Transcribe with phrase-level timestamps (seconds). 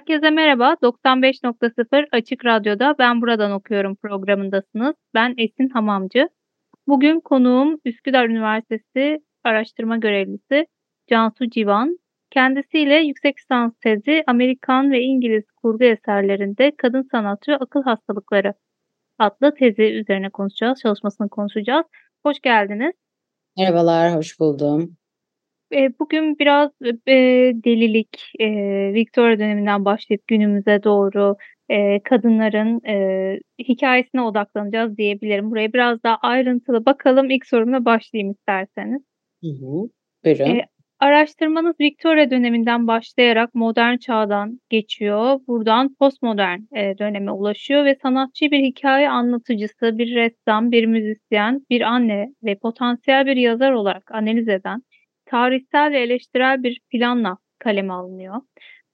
[0.00, 0.76] Herkese merhaba.
[0.82, 4.94] 95.0 Açık Radyo'da Ben Buradan Okuyorum programındasınız.
[5.14, 6.28] Ben Esin Hamamcı.
[6.88, 10.66] Bugün konuğum Üsküdar Üniversitesi araştırma görevlisi
[11.10, 11.98] Cansu Civan.
[12.30, 18.54] Kendisiyle yüksek lisans tezi Amerikan ve İngiliz kurgu eserlerinde kadın sanatçı akıl hastalıkları
[19.18, 21.86] adlı tezi üzerine konuşacağız, çalışmasını konuşacağız.
[22.22, 22.92] Hoş geldiniz.
[23.58, 24.96] Merhabalar, hoş buldum.
[25.72, 26.70] Bugün biraz,
[27.06, 31.36] eee, delilik, eee, Victoria döneminden başlayıp günümüze doğru,
[31.70, 35.50] eee, kadınların, eee, hikâyesine odaklanacağız diyebilirim.
[35.50, 37.30] Buraya biraz daha ayrıntılı bakalım.
[37.30, 39.02] İlk sorumla başlayayım isterseniz.
[39.44, 39.88] Hı hı.
[40.24, 40.44] Buyurun.
[40.46, 40.66] Eee,
[41.00, 45.40] araştırmanız Victoria döneminden başlayarak modern çağdan geçiyor.
[45.48, 51.80] Buradan postmodern, eee, döneme ulaşıyor ve sanatçı bir hikâye anlatıcısı, bir ressam, bir müzisyen, bir
[51.80, 54.82] anne ve potansiyel bir yazar olarak analiz eden
[55.30, 58.36] tarihsel ve eleştirel bir planla kaleme alınıyor.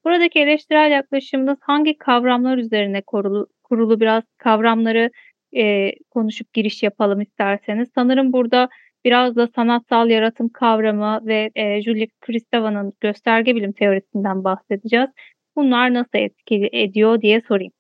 [0.05, 4.01] Buradaki eleştirel yaklaşımınız hangi kavramlar üzerine korulu kurulu?
[4.01, 5.11] Biraz kavramları,
[5.53, 7.89] eee, konuşup giriş yapalım isterseniz.
[7.95, 8.69] Sanırım burada
[9.05, 15.11] biraz da sanatsal yaratım kavramı ve, eee, Julia Kristeva'nın gösterge bilim teorisinden bahsedeceğiz.
[15.57, 17.73] Bunlar nasıl etki ediyor diye sorayım.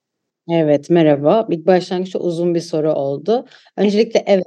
[0.50, 1.46] Evet, merhaba.
[1.50, 3.46] İlk başlangıçta uzun bir soru oldu.
[3.76, 4.44] Öncelikle evet,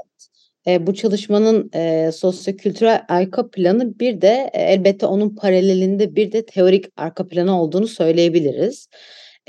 [0.67, 6.45] eee, bu çalışmanın, eee, sosyokültürel arka planı bir de, eee, elbette onun paralelinde bir de
[6.45, 8.87] teorik arka planı olduğunu söyleyebiliriz.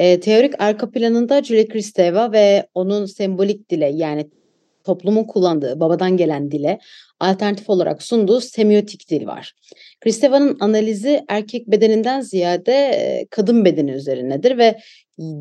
[0.00, 4.30] Eee, teorik arka planında Julia Kristeva ve onun sembolik dile yani
[4.84, 6.78] toplumun kullandığı babadan gelen dile
[7.20, 9.52] alternatif olarak sunduğu semiotik dil var.
[10.00, 14.78] Kristeva'nın analizi erkek bedeninden ziyade, kadın bedeni üzerinedir ve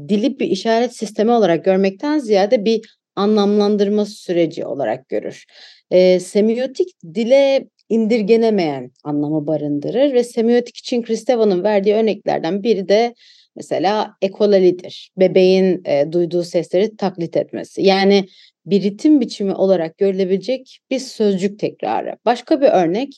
[0.10, 5.46] dili bir işaret sistemi olarak görmekten ziyade bir anlamlandırma süreci olarak görür.
[5.91, 13.13] Eee, semiotik dile indirgenemeyen anlamı barındırır ve semiotik için Kristeva'nın verdiği örneklerden biri de
[13.56, 15.12] mesela ekolalidir.
[15.18, 17.81] Bebeğin, eee, duyduğu sesleri taklit etmesi.
[17.81, 18.25] Yani
[18.66, 22.18] bir ritim biçimi olarak görülebilecek bir sözcük tekrarı.
[22.25, 23.09] Başka bir örnek,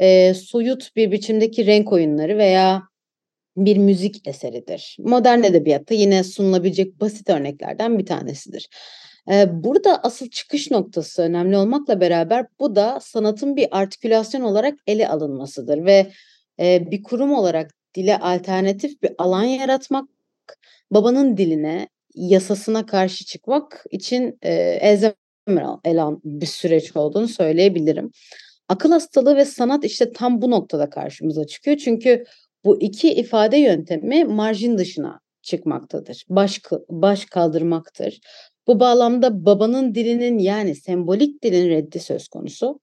[0.00, 2.82] eee, soyut bir biçimdeki renk oyunları veya
[3.56, 4.96] bir müzik eseridir.
[5.00, 8.68] Modern edebiyatta yine sunulabilecek basit örneklerden bir tanesidir.
[9.50, 15.84] Burada asıl çıkış noktası önemli olmakla beraber bu da sanatın bir artikülasyon olarak ele alınmasıdır
[15.84, 16.12] ve,
[16.60, 20.08] bir kurum olarak dile alternatif bir alan yaratmak,
[20.90, 25.14] babanın diline, yasasına karşı çıkmak için, elzem
[25.48, 28.10] alınan bir süreç olduğunu söyleyebilirim.
[28.68, 31.76] Akıl hastalığı ve sanat işte tam bu noktada karşımıza çıkıyor.
[31.76, 32.24] Çünkü
[32.64, 36.24] bu iki ifade yöntemi marjin dışına çıkmaktadır.
[36.28, 38.20] Baş baş kaldırmaktır.
[38.66, 42.80] Bu bağlamda babanın dilinin yani sembolik dilin reddi söz konusu.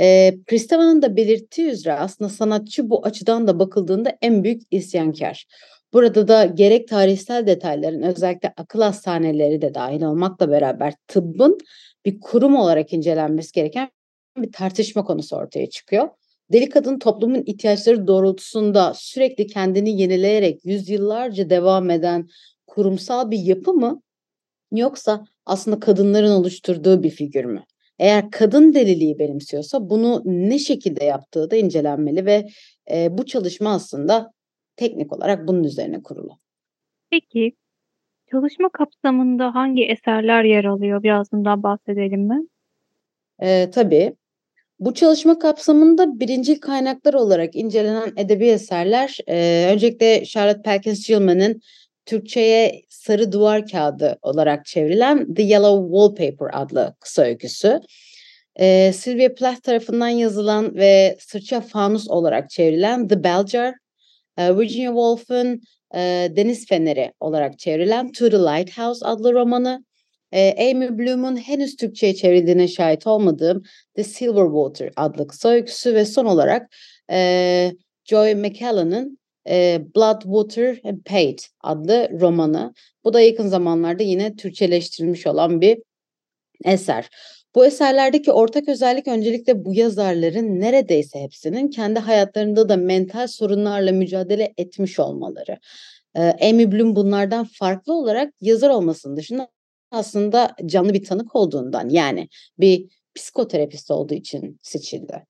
[0.00, 5.46] Eee, Kristeva'nın da belirttiği üzere aslında sanatçı bu açıdan da bakıldığında en büyük isyankâr.
[5.92, 11.58] Burada da gerek tarihsel detayların özellikle akıl hastaneleri de dâhil olmakla beraber tıbbın
[12.04, 13.90] bir kurum olarak incelenmesi gereken
[14.36, 16.08] bir tartışma konusu ortaya çıkıyor.
[16.52, 22.28] Deli kadın toplumun ihtiyaçları doğrultusunda sürekli kendini yenileyerek yüzyıllarca devam eden
[22.66, 24.02] kurumsal bir yapı mı?
[24.72, 27.62] Yoksa aslında kadınların oluşturduğu bir figür mü?
[27.98, 32.48] Eğer kadın deliliği benimsiyorsa bunu ne şekilde yaptığı da incelenmeli ve,
[32.90, 34.32] eee, bu çalışma aslında
[34.76, 36.38] teknik olarak bunun üzerine kurulu.
[37.10, 37.52] Peki,
[38.32, 41.02] çalışma kapsamında hangi eserler yer alıyor?
[41.02, 42.46] Biraz bundan bahsedelim mi?
[43.42, 44.14] Eee, tabii.
[44.80, 51.60] Bu çalışma kapsamında birincil kaynaklar olarak incelenen edebi eserler, eee, öncelikle Charlotte Perkins Gilman'ın
[52.06, 57.80] Türkçeye Sarı Duvar Kağıdı olarak çevrilen The Yellow Wallpaper adlı kısa öyküsü.
[58.60, 63.24] Eee, Sylvia Plath tarafından yazılan ve Sırça Fanus olarak çevrilen The
[64.38, 65.60] eee, Virginia Woolf'un,
[65.94, 69.84] eee, Deniz Feneri olarak çevrilen To the Lighthouse adlı romanı,
[70.32, 73.62] eee, Amy Bloom'un henüz Türkçeye çevrildiğine şahit olmadığım
[73.94, 76.68] The Silver Water adlı kısa öyküsü ve son olarak,
[77.10, 77.72] eee,
[78.04, 79.18] Joy McCallan'ın,
[79.96, 82.74] Blood, Water and Paint adlı romanı.
[83.04, 85.78] Bu da yakın zamanlarda yine Türkçeleştirilmiş olan bir
[86.64, 87.08] eser.
[87.54, 94.52] Bu eserlerdeki ortak özellik öncelikle bu yazarların neredeyse hepsinin kendi hayatlarında da mental sorunlarla mücadele
[94.58, 95.58] etmiş olmaları.
[96.16, 99.48] Ee, Amy Bloom bunlardan farklı olarak yazar olmasının dışında
[99.90, 102.28] aslında canlı bir tanık olduğundan yani
[102.58, 105.26] bir psikoterapist olduğu için seçildi.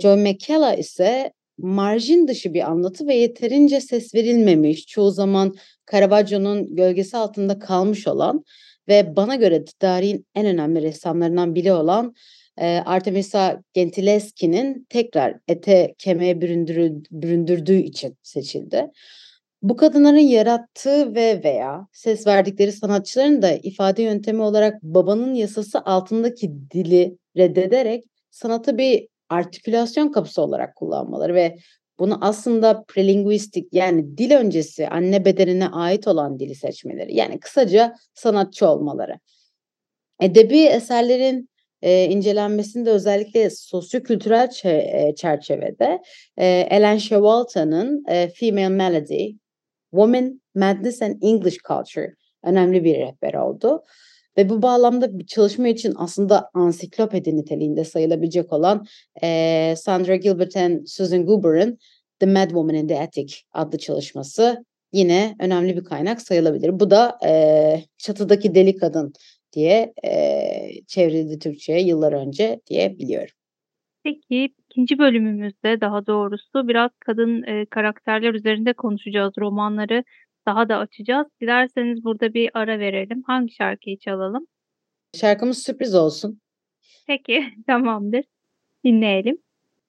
[0.00, 5.54] Joy McKellar ise marjin dışı bir anlatı ve yeterince ses verilmemiş, çoğu zaman
[5.92, 8.44] Caravaggio'nun gölgesi altında kalmış olan
[8.88, 12.14] ve bana göre tarihin en önemli ressamlarından biri olan
[12.58, 18.90] e, Artemisa Gentileschi'nin tekrar ete kemiğe büründürdüğü için seçildi.
[19.62, 26.50] Bu kadınların yarattığı ve veya ses verdikleri sanatçıların da ifade yöntemi olarak babanın yasası altındaki
[26.70, 31.58] dili reddederek sanatı bir artikülasyon kapısı olarak kullanmaları ve
[31.98, 37.14] bunu aslında prelinguistik yani dil öncesi anne bedenine ait olan dili seçmeleri.
[37.16, 39.18] Yani kısaca sanatçı olmaları.
[40.20, 41.48] Edebi eserlerin
[41.82, 46.02] e, incelenmesinde özellikle sosyokültürel e, çerçevede
[46.36, 49.32] e, Ellen Shewalta'nın e, Female Melody,
[49.90, 52.14] Woman, Madness and English Culture
[52.44, 53.84] önemli bir rehber oldu.
[54.38, 58.86] Ve bu bağlamda bir çalışma için aslında ansiklopedi niteliğinde sayılabilecek olan
[59.22, 61.78] e, Sandra Gilbert and Susan Goober'ın
[62.18, 66.80] The Mad Woman in the Attic adlı çalışması yine önemli bir kaynak sayılabilir.
[66.80, 69.12] Bu da e, çatıdaki deli kadın
[69.52, 70.40] diye e,
[70.86, 73.34] çevrildi Türkçe'ye yıllar önce diye biliyorum.
[74.04, 79.32] Peki ikinci bölümümüzde daha doğrusu biraz kadın e, karakterler üzerinde konuşacağız.
[79.38, 80.04] Romanları
[80.46, 81.26] daha da açacağız.
[81.40, 83.22] Dilerseniz burada bir ara verelim.
[83.26, 84.46] Hangi şarkıyı çalalım?
[85.14, 86.40] Şarkımız sürpriz olsun.
[87.06, 88.24] Peki, tamamdır.
[88.84, 89.38] Dinleyelim.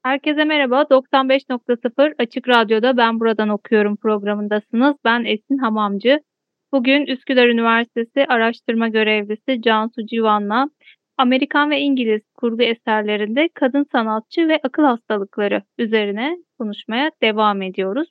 [0.03, 0.81] Herkese merhaba.
[0.81, 4.95] 95.0 Açık Radyo'da Ben Buradan Okuyorum programındasınız.
[5.05, 6.19] Ben Esin Hamamcı.
[6.71, 10.69] Bugün Üsküdar Üniversitesi araştırma görevlisi Cansu Civan'la
[11.17, 18.09] Amerikan ve İngiliz kurgu eserlerinde kadın sanatçı ve akıl hastalıkları üzerine konuşmaya devam ediyoruz.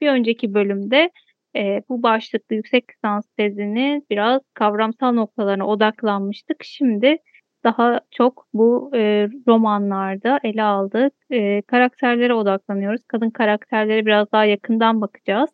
[0.00, 1.10] Bir önceki bölümde
[1.56, 6.64] e, bu başlıklı yüksek lisans tezini biraz kavramsal noktalarına odaklanmıştık.
[6.64, 7.18] Şimdi
[7.64, 11.12] daha çok bu e, romanlarda ele aldık.
[11.30, 13.00] E, karakterlere odaklanıyoruz.
[13.08, 15.50] Kadın karakterlere biraz daha yakından bakacağız.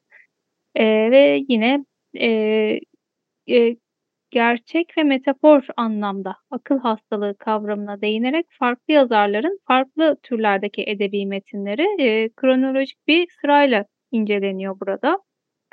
[0.74, 1.84] E, ve yine
[2.14, 2.28] e,
[3.50, 3.76] e,
[4.30, 12.28] gerçek ve metafor anlamda akıl hastalığı kavramına değinerek farklı yazarların farklı türlerdeki edebi metinleri e,
[12.36, 15.18] kronolojik bir sırayla inceleniyor burada.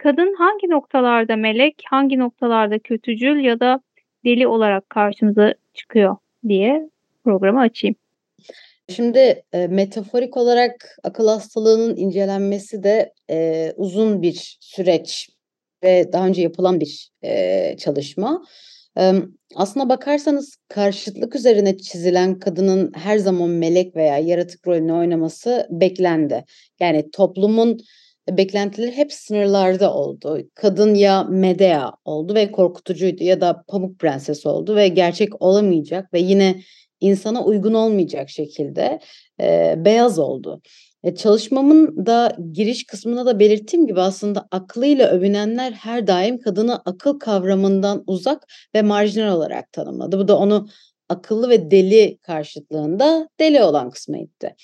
[0.04, 3.82] Kadın hangi noktalarda melek, hangi noktalarda kötücül ya da
[4.26, 6.18] deli olarak karşımıza çıkıyor
[6.48, 6.90] diye
[7.24, 7.96] programı açayım.
[8.90, 15.30] Şimdi e, metaforik olarak akıl hastalığının incelenmesi de e, uzun bir süreç
[15.84, 18.44] ve daha önce yapılan bir e, çalışma.
[19.00, 19.14] E,
[19.56, 26.46] aslına bakarsanız karşıtlık üzerine çizilen kadının her zaman melek veya yaratık rolünü oynaması beklendi.
[26.80, 27.80] Yani toplumun
[28.30, 30.40] beklentileri hep sınırlarda oldu.
[30.56, 36.20] Kadın ya Medea oldu ve korkutucuydu ya da Pamuk Prenses oldu ve gerçek olamayacak ve
[36.20, 36.62] yine
[37.02, 39.00] insana uygun olmayacak şekilde
[39.42, 40.62] e, beyaz oldu.
[41.04, 47.20] E, çalışmamın da giriş kısmında da belirttiğim gibi aslında aklıyla övünenler her daim kadını akıl
[47.20, 50.20] kavramından uzak ve marjinal olarak tanımladı.
[50.20, 50.68] Bu da onu
[51.10, 54.56] akıllı ve deli karşıtlığında deli olan kısmı itti.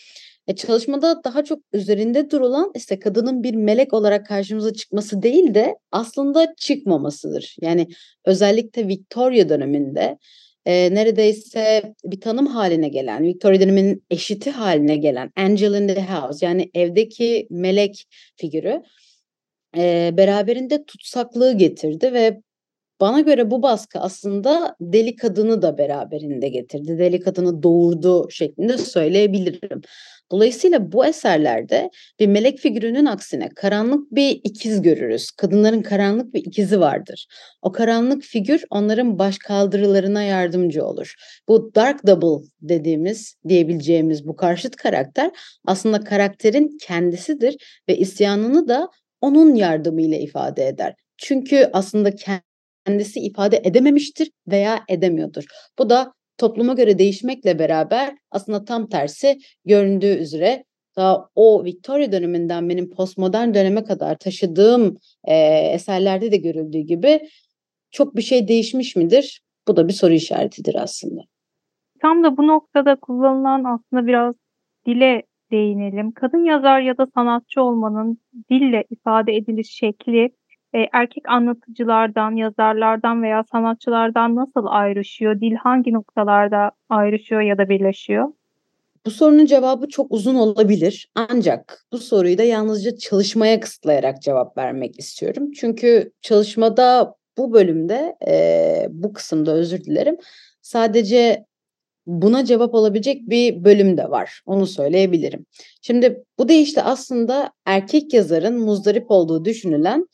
[0.47, 5.75] E, çalışmada daha çok üzerinde durulan işte kadının bir melek olarak karşımıza çıkması değil de
[5.91, 7.55] aslında çıkmamasıdır.
[7.61, 7.87] Yani
[8.25, 10.17] özellikle Victoria döneminde
[10.65, 16.45] e, neredeyse bir tanım haline gelen, Victoria döneminin eşiti haline gelen Angel in the House
[16.45, 18.81] yani evdeki melek figürü
[19.77, 22.41] e, beraberinde tutsaklığı getirdi ve
[23.01, 26.97] bana göre bu baskı aslında deli kadını da beraberinde getirdi.
[26.97, 29.81] Deli kadını doğurdu şeklinde söyleyebilirim.
[30.31, 31.89] Dolayısıyla bu eserlerde
[32.19, 35.31] bir melek figürünün aksine karanlık bir ikiz görürüz.
[35.31, 37.27] Kadınların karanlık bir ikizi vardır.
[37.61, 41.13] O karanlık figür onların baş kaldırılarına yardımcı olur.
[41.47, 45.31] Bu dark double dediğimiz, diyebileceğimiz bu karşıt karakter
[45.65, 47.55] aslında karakterin kendisidir
[47.89, 48.89] ve isyanını da
[49.21, 50.93] onun yardımıyla ifade eder.
[51.17, 52.11] Çünkü aslında
[52.85, 55.43] kendisi ifade edememiştir veya edemiyordur.
[55.79, 60.63] Bu da topluma göre değişmekle beraber aslında tam tersi göründüğü üzere
[60.95, 65.35] daha o Victoria döneminden benim postmodern döneme kadar taşıdığım e,
[65.73, 67.19] eserlerde de görüldüğü gibi
[67.91, 69.41] çok bir şey değişmiş midir?
[69.67, 71.21] Bu da bir soru işaretidir aslında.
[72.01, 74.35] Tam da bu noktada kullanılan aslında biraz
[74.85, 76.11] dile değinelim.
[76.11, 78.17] Kadın yazar ya da sanatçı olmanın
[78.49, 80.29] dille ifade ediliş şekli
[80.75, 85.41] eee, erkek anlatıcılardan, yazarlardan veya sanatçılardan nasıl ayrışıyor?
[85.41, 88.27] Dil hangi noktalarda ayrışıyor ya da birleşiyor?
[89.05, 91.09] Bu sorunun cevabı çok uzun olabilir.
[91.15, 95.51] Ancak bu soruyu da yalnızca çalışmaya kısıtlayarak cevap vermek istiyorum.
[95.51, 100.17] Çünkü çalışmada bu bölümde, eee, bu kısımda özür dilerim,
[100.61, 101.45] sadece
[102.07, 104.41] buna cevap olabilecek bir bölüm de var.
[104.45, 105.45] Onu söyleyebilirim.
[105.81, 110.07] Şimdi bu deyişle aslında erkek yazarın muzdarip olduğu düşünülen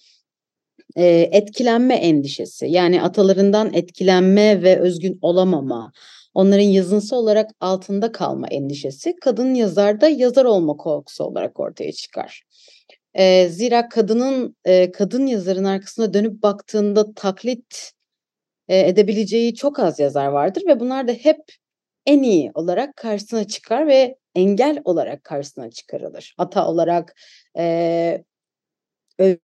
[0.98, 2.68] eee, etkilenme endişesi.
[2.70, 5.92] Yani atalarından etkilenme ve özgün olamama,
[6.34, 12.44] onların yazınsı olarak altında kalma endişesi kadın yazarda yazar olma korkusu olarak ortaya çıkar.
[13.18, 17.92] Eee, zira kadının, eee, kadın yazarın arkasına dönüp baktığında taklit,
[18.70, 21.38] eee, edebileceği çok az yazar vardır ve bunlar da hep
[22.08, 26.36] en iyi olarak karşısına çıkar ve engel olarak karşısına çıkarılır.
[26.40, 27.16] Ata olarak,
[27.58, 28.26] eee,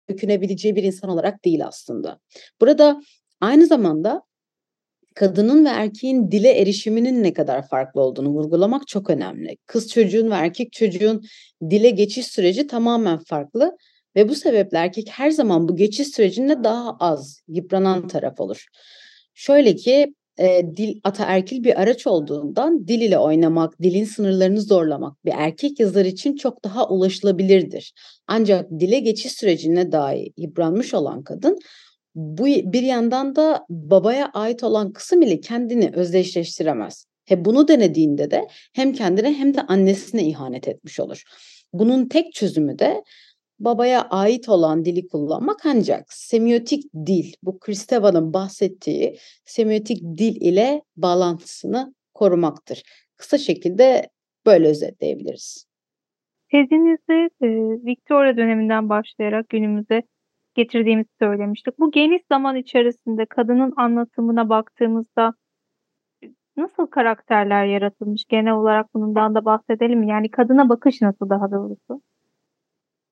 [0.09, 2.19] öykünebileceği bir insan olarak değil aslında.
[2.61, 3.03] Burada
[3.41, 4.23] aynı zamanda
[5.15, 9.57] kadının ve erkeğin dile erişiminin ne kadar farklı olduğunu vurgulamak çok önemli.
[9.67, 11.23] Kız çocuğun ve erkek çocuğun
[11.71, 13.77] dile geçiş süreci tamamen farklı
[14.17, 18.67] ve bu sebeple erkek her zaman bu geçiş sürecinde daha az yıpranan taraf olur.
[19.35, 25.33] Şöyle ki eee, dil ataerkil bir araç olduğundan dil ile oynamak, dilin sınırlarını zorlamak bir
[25.37, 27.93] erkek yazar için çok daha ulaşılabilirdir.
[28.27, 31.59] Ancak dile geçiş sürecine dahi yıpranmış olan kadın
[32.15, 37.07] bu bir yandan da babaya ait olan kısım ile kendini özdeşleştiremez.
[37.25, 41.23] He, bunu denediğinde de hem kendine hem de annesine ihanet etmiş olur.
[41.73, 43.03] Bunun tek çözümü de
[43.59, 51.95] babaya ait olan dili kullanmak ancak semiotik dil, bu Kristeva'nın bahsettiği semiotik dil ile bağlantısını
[52.15, 52.83] korumaktır.
[53.17, 54.09] Kısa şekilde
[54.47, 55.67] böyle özetleyebiliriz.
[56.51, 60.03] Tezinizde, eee, Victoria döneminden başlayarak günümüze
[60.55, 61.79] getirdiğimizi söylemiştik.
[61.79, 65.35] Bu geniş zaman içerisinde kadının anlatımına baktığımızda
[66.57, 68.25] nasıl karakterler yaratılmış?
[68.29, 70.09] Genel olarak bundan da bahsedelim mi?
[70.09, 72.03] Yani kadına bakış nasıl daha doğrusu?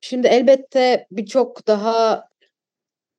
[0.05, 2.25] Şimdi elbette birçok daha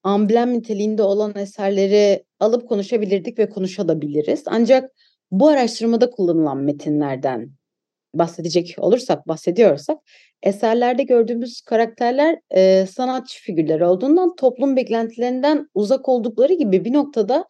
[0.03, 4.43] amblem niteliğinde olan eserleri alıp konuşabilirdik ve konuşabiliriz.
[4.47, 4.91] Ancak
[5.31, 7.51] bu araştırmada kullanılan metinlerden
[8.15, 9.97] bahsedecek olursak, bahsediyorsak
[10.43, 17.45] eserlerde gördüğümüz karakterler eee, sanatçı figürleri olduğundan toplum beklentilerinden uzak oldukları gibi bir noktada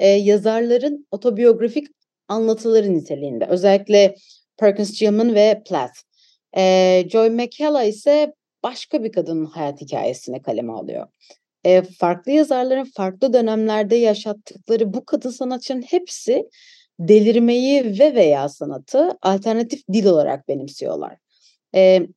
[0.00, 1.86] eee, yazarların otobiyografik
[2.28, 3.46] anlatıları niteliğinde.
[3.46, 4.14] Özellikle
[4.58, 5.94] Perkins Gilman ve Plath.
[6.56, 11.06] Eee, Joy McCullough ise başka bir kadının hayat hikayesini kaleme alıyor.
[11.64, 16.50] Eee, farklı yazarların farklı dönemlerde yaşattıkları bu kadın sanatçının hepsi
[17.00, 21.16] delirmeyi ve veya sanatı alternatif dil olarak benimsiyorlar.
[21.74, 22.08] Eee,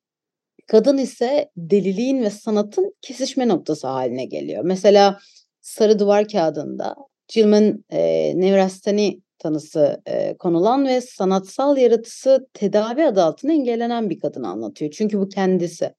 [0.67, 4.63] kadın ise deliliğin ve sanatın kesişme noktası haline geliyor.
[4.65, 5.19] Mesela
[5.61, 6.95] Sarı Duvar Kağıdı'nda
[7.29, 14.49] Gilman eee, nevrasteni tanısı eee, konulan ve sanatsal yaratısı tedavi adı altında engellenen bir kadını
[14.49, 14.91] anlatıyor.
[14.91, 15.93] Çünkü bu kendisi.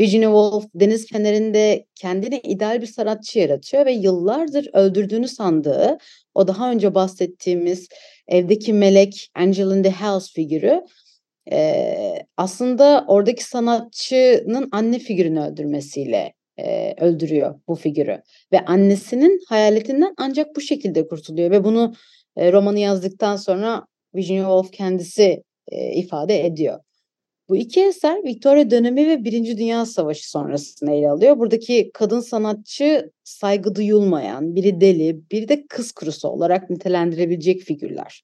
[0.00, 5.98] Virginia Woolf Deniz Feneri'nde kendine ideal bir sanatçı yaratıyor ve yıllardır öldürdüğünü sandığı
[6.34, 7.88] o daha önce bahsettiğimiz
[8.28, 10.80] evdeki melek Angel the House figürü
[11.52, 20.56] eee, aslında oradaki sanatçının anne figürünü öldürmesiyle eee, öldürüyor bu figürü ve annesinin hayaletinden ancak
[20.56, 21.94] bu şekilde kurtuluyor ve bunu
[22.38, 26.80] eee, romanı yazdıktan sonra Virginia Woolf kendisi eee, ifade ediyor.
[27.48, 31.38] Bu iki eser Victoria dönemi ve Birinci Dünya Savaşı sonrasını ele alıyor.
[31.38, 38.22] Buradaki kadın sanatçı saygı duyulmayan, biri deli, biri de kız kurusu olarak nitelendirebilecek figürler.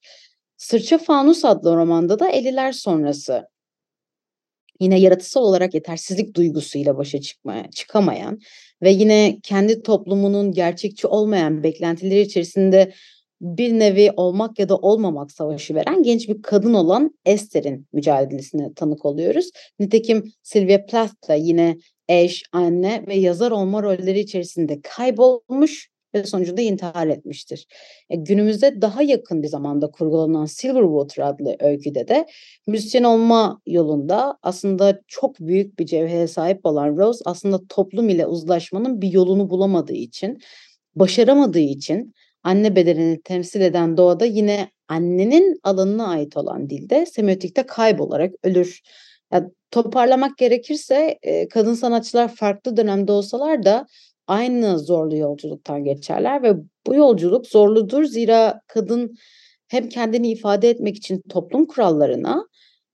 [0.57, 3.47] Sırça Fanus adlı romanda da 50'ler sonrası
[4.79, 8.39] yine yaratısal olarak yetersizlik duygusuyla başa çıkmaya çıkamayan
[8.81, 12.93] ve yine kendi toplumunun gerçekçi olmayan beklentileri içerisinde
[13.45, 19.05] bir nevi olmak ya da olmamak savaşı veren genç bir kadın olan Esther'in mücadelesine tanık
[19.05, 19.49] oluyoruz.
[19.79, 21.77] Nitekim Sylvia Plath da yine
[22.09, 27.67] eş, anne ve yazar olma rolleri içerisinde kaybolmuş ve sonucunda intihar etmiştir.
[28.09, 32.25] E, günümüzde daha yakın bir zamanda kurgulanan Silverwater adlı öyküde de
[32.67, 39.01] müzisyen olma yolunda aslında çok büyük bir cevhere sahip olan Rose aslında toplum ile uzlaşmanın
[39.01, 40.39] bir yolunu bulamadığı için,
[40.95, 42.13] başaramadığı için
[42.45, 48.81] anne bedenini temsil eden doğada yine annenin alanına ait olan dilde semiotikte kaybolarak ölür.
[49.33, 53.87] Ya, toparlamak gerekirse e, kadın sanatçılar farklı dönemde olsalar da
[54.27, 56.53] aynı zorlu yolculuktan geçerler ve
[56.87, 59.15] bu yolculuk zorludur zira kadın
[59.67, 62.47] hem kendini ifade etmek için toplum kurallarına,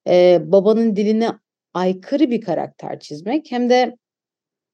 [0.07, 1.29] e, babanın diline
[1.73, 3.95] aykırı bir karakter çizmek hem de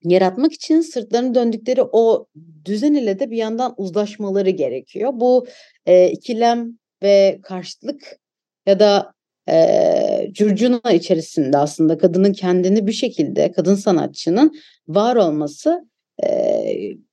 [0.04, 2.28] yaratmak için sırtlarını döndükleri o
[2.66, 5.12] düzen ile de bir yandan uzlaşmaları gerekiyor.
[5.14, 5.48] Bu
[5.86, 8.20] e, ikilem ve karşıtlık
[8.66, 9.14] ya da
[9.50, 14.52] e, curcuna içerisinde aslında kadının kendini bir şekilde kadın sanatçının
[14.88, 15.90] var olması
[16.24, 16.28] e,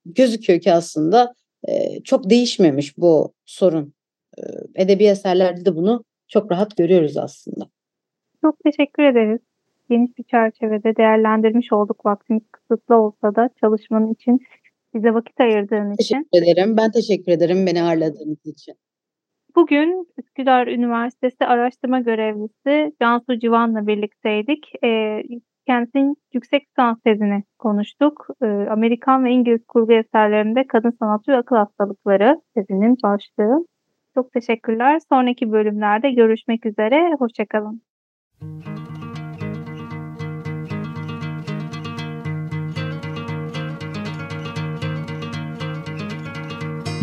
[0.05, 1.35] gözüküyor ki aslında
[1.69, 3.95] e, çok değişmemiş bu sorun.
[4.38, 4.43] E,
[4.75, 7.64] edebi eserlerde de bunu çok rahat görüyoruz aslında.
[8.41, 9.41] Çok teşekkür ederiz.
[9.91, 14.41] Geniş bir çerçevede değerlendirmiş olduk vaktimiz kısıtlı olsa da çalışmanın için
[14.95, 16.29] bize vakit ayırdığın için.
[16.33, 16.76] Teşekkür ederim.
[16.76, 18.75] Ben teşekkür ederim beni ağırladığınız için.
[19.57, 24.85] Bugün Üsküdar Üniversitesi araştırma görevlisi Cansu Civan'la birlikteydik.
[24.85, 25.23] Ee,
[25.67, 28.26] kendisinin yüksek lisans tezini konuştuk.
[28.43, 33.67] Ee, Amerikan ve İngiliz kurgu eserlerinde kadın sanatçı ve akıl hastalıkları tezinin başlığı.
[34.14, 35.00] Çok teşekkürler.
[35.09, 37.14] Sonraki bölümlerde görüşmek üzere.
[37.19, 37.83] Hoşçakalın.